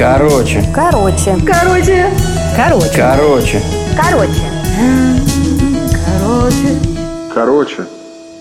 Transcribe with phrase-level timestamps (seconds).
[0.00, 0.64] Короче.
[0.74, 1.36] Короче.
[1.46, 2.10] Короче.
[2.56, 2.90] Короче.
[2.96, 3.60] Короче.
[3.98, 4.40] Короче.
[6.06, 6.80] Короче.
[7.34, 7.86] Короче.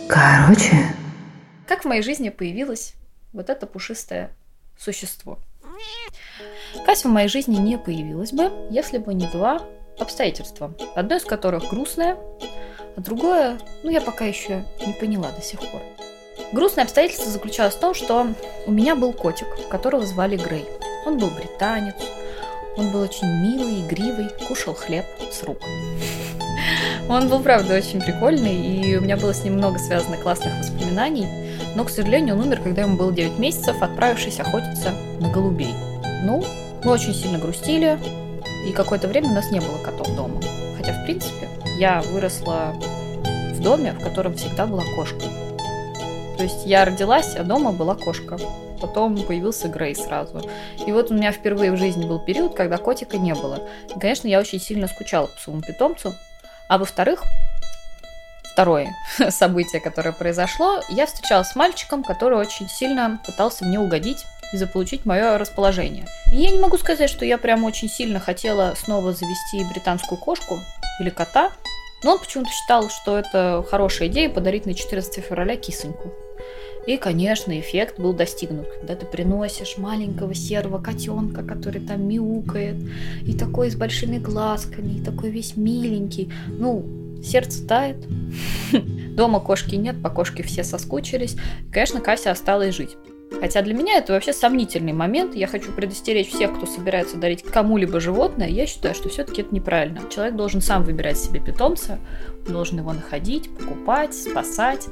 [0.07, 0.95] Короче.
[1.67, 2.93] Как в моей жизни появилось
[3.33, 4.31] вот это пушистое
[4.79, 5.37] существо?
[6.85, 9.61] Кася в моей жизни не появилась бы, если бы не два
[9.99, 10.73] обстоятельства.
[10.95, 12.15] Одно из которых грустное,
[12.95, 15.81] а другое, ну, я пока еще не поняла до сих пор.
[16.53, 18.27] Грустное обстоятельство заключалось в том, что
[18.65, 20.65] у меня был котик, которого звали Грей.
[21.09, 21.95] Он был британец,
[22.77, 25.57] он был очень милый, игривый, кушал хлеб с рук.
[27.09, 31.25] Он был, правда, очень прикольный, и у меня было с ним много связанных классных воспоминаний,
[31.75, 35.73] но, к сожалению, он умер, когда ему было 9 месяцев, отправившись охотиться на голубей.
[36.21, 36.43] Ну,
[36.83, 37.97] мы очень сильно грустили,
[38.67, 40.39] и какое-то время у нас не было котов дома.
[40.77, 41.49] Хотя, в принципе,
[41.79, 42.75] я выросла
[43.55, 45.25] в доме, в котором всегда была кошка.
[46.37, 48.37] То есть я родилась, а дома была кошка.
[48.79, 50.41] Потом появился Грей сразу.
[50.85, 53.67] И вот у меня впервые в жизни был период, когда котика не было.
[53.93, 56.13] И, конечно, я очень сильно скучала по своему питомцу.
[56.67, 57.23] А во-вторых,
[58.53, 58.95] второе
[59.29, 65.05] событие, которое произошло, я встречалась с мальчиком, который очень сильно пытался мне угодить и заполучить
[65.05, 66.05] мое расположение.
[66.31, 70.59] И я не могу сказать, что я прям очень сильно хотела снова завести британскую кошку
[70.99, 71.51] или кота,
[72.03, 76.13] но он почему-то считал, что это хорошая идея подарить на 14 февраля кисоньку.
[76.89, 82.77] И, конечно, эффект был достигнут, когда ты приносишь маленького серого котенка, который там мяукает,
[83.23, 86.31] и такой с большими глазками, и такой весь миленький.
[86.47, 86.83] Ну,
[87.23, 87.97] сердце тает.
[89.15, 91.35] Дома кошки нет, по кошке все соскучились.
[91.71, 92.97] Конечно, Кася осталась жить.
[93.39, 95.35] Хотя для меня это вообще сомнительный момент.
[95.35, 98.47] Я хочу предостеречь всех, кто собирается дарить кому-либо животное.
[98.47, 100.01] Я считаю, что все-таки это неправильно.
[100.09, 101.99] Человек должен сам выбирать себе питомца,
[102.47, 104.87] должен его находить, покупать, спасать.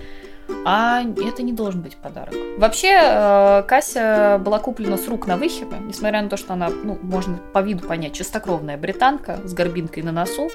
[0.66, 2.34] А это не должен быть подарок.
[2.58, 6.98] Вообще, э, Кася была куплена с рук на выхибы, несмотря на то, что она, ну,
[7.02, 10.50] можно по виду понять, чистокровная британка с горбинкой на носу.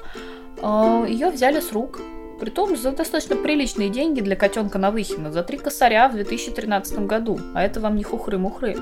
[0.61, 1.99] Э, Ее взяли с рук,
[2.39, 7.39] Притом за достаточно приличные деньги для котенка на Навыхина, за три косаря в 2013 году.
[7.53, 8.77] А это вам не хухры-мухры.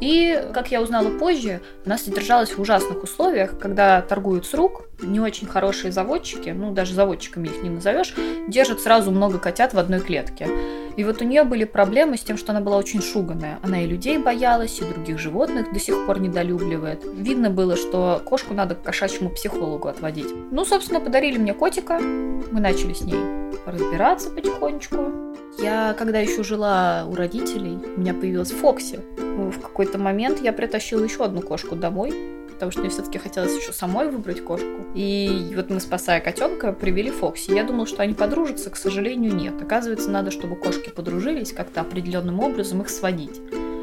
[0.00, 5.20] И, как я узнала позже, она содержалась в ужасных условиях, когда торгуют с рук, не
[5.20, 8.14] очень хорошие заводчики, ну даже заводчиками их не назовешь,
[8.48, 10.48] держат сразу много котят в одной клетке.
[10.96, 13.58] И вот у нее были проблемы с тем, что она была очень шуганная.
[13.62, 17.04] Она и людей боялась, и других животных до сих пор недолюбливает.
[17.14, 20.28] Видно было, что кошку надо к кошачьему психологу отводить.
[20.50, 22.00] Ну, собственно, подарили мне котика.
[22.00, 23.20] Мы начали с ней
[23.66, 25.29] разбираться потихонечку.
[25.58, 29.00] Я, когда еще жила у родителей, у меня появилась Фокси.
[29.18, 32.14] Ну, в какой-то момент я притащила еще одну кошку домой,
[32.52, 34.86] потому что мне все-таки хотелось еще самой выбрать кошку.
[34.94, 37.52] И вот мы, спасая котенка, привели Фокси.
[37.52, 39.60] Я думала, что они подружатся, к сожалению, нет.
[39.60, 43.40] Оказывается, надо, чтобы кошки подружились, как-то определенным образом их сводить.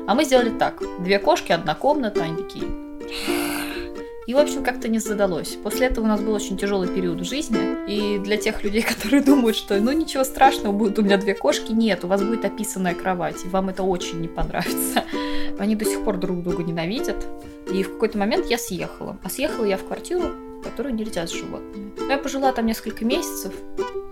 [0.07, 0.81] А мы сделали так.
[0.99, 3.66] Две кошки, одна комната, они такие
[4.28, 5.58] и, в общем, как-то не задалось.
[5.64, 7.60] После этого у нас был очень тяжелый период в жизни.
[7.88, 11.72] И для тех людей, которые думают, что ну ничего страшного, будет у меня две кошки,
[11.72, 15.06] нет, у вас будет описанная кровать, и вам это очень не понравится.
[15.60, 17.26] Они до сих пор друг друга ненавидят.
[17.72, 19.18] И в какой-то момент я съехала.
[19.24, 20.24] А съехала я в квартиру,
[20.59, 21.94] в которую нельзя с животными.
[22.09, 23.54] Я пожила там несколько месяцев,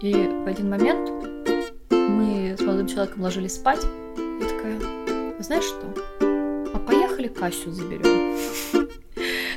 [0.02, 1.10] и в один момент
[1.92, 3.86] мы с молодым человеком ложились спать.
[4.16, 4.80] И такая,
[5.40, 5.94] знаешь что,
[6.74, 8.38] а поехали Касю заберем.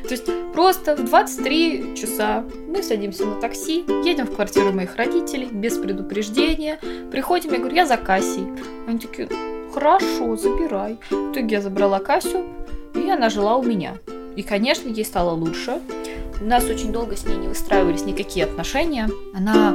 [0.09, 5.49] То есть просто в 23 часа мы садимся на такси, едем в квартиру моих родителей
[5.53, 6.79] без предупреждения,
[7.13, 8.47] приходим, я говорю, я за Кассей.
[8.87, 9.29] Они такие,
[9.75, 10.99] хорошо, забирай.
[11.11, 12.43] В итоге я забрала Касю,
[12.95, 13.99] и она жила у меня.
[14.35, 15.79] И, конечно, ей стало лучше.
[16.41, 19.11] У нас очень долго с ней не выстраивались никакие отношения.
[19.35, 19.73] Она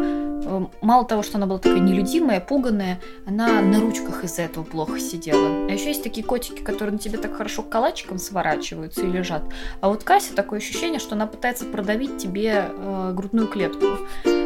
[0.82, 5.68] мало того, что она была такая нелюдимая, пуганная, она на ручках из-за этого плохо сидела.
[5.70, 9.44] А еще есть такие котики, которые на тебе так хорошо калачиком сворачиваются и лежат.
[9.82, 13.86] А вот Кася такое ощущение, что она пытается продавить тебе э, грудную клетку.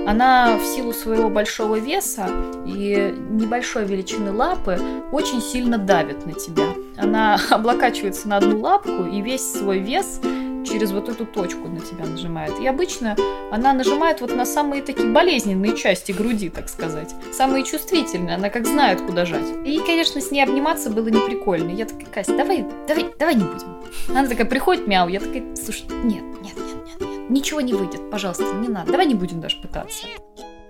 [0.07, 2.29] Она в силу своего большого веса
[2.66, 4.79] и небольшой величины лапы
[5.12, 6.68] очень сильно давит на тебя.
[6.97, 10.21] Она облокачивается на одну лапку и весь свой вес
[10.68, 12.60] через вот эту точку на тебя нажимает.
[12.60, 13.16] И обычно
[13.52, 17.14] она нажимает вот на самые такие болезненные части груди, так сказать.
[17.31, 19.48] Самые чувствительные, она как знает, куда жать.
[19.66, 21.72] И, конечно, с ней обниматься было не прикольно.
[21.72, 23.78] Я такая, Кася, давай, давай, давай не будем.
[24.10, 25.08] Она такая, приходит, мяу.
[25.08, 27.30] Я такая, слушай, нет, нет, нет, нет, нет.
[27.30, 28.92] Ничего не выйдет, пожалуйста, не надо.
[28.92, 30.08] Давай не будем даже пытаться.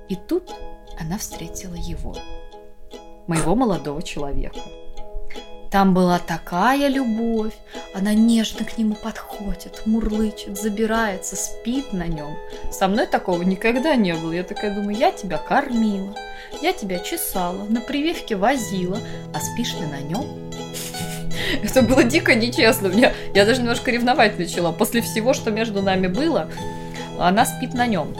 [0.10, 0.52] И тут
[1.00, 2.16] она встретила его.
[3.28, 4.60] Моего молодого человека.
[5.72, 7.54] Там была такая любовь.
[7.94, 12.38] Она нежно к нему подходит, мурлычет, забирается, спит на нем.
[12.72, 14.32] Со мной такого никогда не было.
[14.32, 16.16] Я такая думаю, я тебя кормила,
[16.62, 19.00] я тебя чесала, на прививке возила,
[19.34, 20.26] а спишь ты на нем?
[21.64, 22.88] Это было дико нечестно.
[22.88, 24.72] Меня, я даже немножко ревновать начала.
[24.72, 26.50] После всего, что между нами было,
[27.20, 28.16] она спит на нем.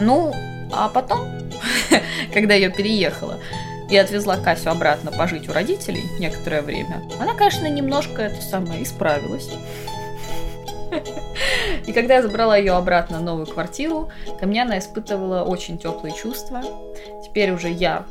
[0.00, 0.32] Ну,
[0.72, 1.28] а потом,
[2.34, 3.40] когда я переехала,
[3.92, 9.50] и отвезла Касю обратно пожить у родителей некоторое время, она, конечно, немножко это самое исправилась.
[11.86, 14.10] И когда я забрала ее обратно в новую квартиру,
[14.40, 16.62] ко мне она испытывала очень теплые чувства.
[17.22, 18.06] Теперь уже я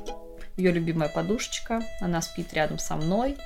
[0.56, 3.38] ее любимая подушечка, она спит рядом со мной,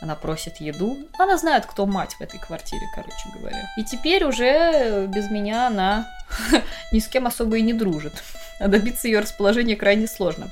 [0.00, 0.96] она просит еду.
[1.18, 3.68] Она знает, кто мать в этой квартире, короче говоря.
[3.76, 6.08] И теперь уже без меня она
[6.92, 8.14] ни с кем особо и не дружит.
[8.60, 10.50] А добиться ее расположения крайне сложно.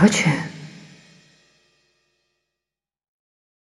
[0.00, 0.32] Короче,